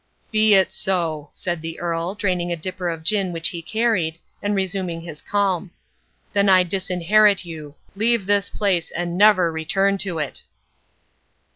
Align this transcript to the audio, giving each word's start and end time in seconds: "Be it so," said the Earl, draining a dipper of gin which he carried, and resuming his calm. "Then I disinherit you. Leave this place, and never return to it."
"Be 0.31 0.55
it 0.55 0.73
so," 0.73 1.29
said 1.35 1.61
the 1.61 1.79
Earl, 1.79 2.15
draining 2.15 2.51
a 2.51 2.55
dipper 2.55 2.89
of 2.89 3.03
gin 3.03 3.31
which 3.31 3.49
he 3.49 3.61
carried, 3.61 4.17
and 4.41 4.55
resuming 4.55 5.01
his 5.01 5.21
calm. 5.21 5.69
"Then 6.33 6.49
I 6.49 6.63
disinherit 6.63 7.45
you. 7.45 7.75
Leave 7.95 8.25
this 8.25 8.49
place, 8.49 8.89
and 8.89 9.15
never 9.15 9.51
return 9.51 9.99
to 9.99 10.17
it." 10.17 10.41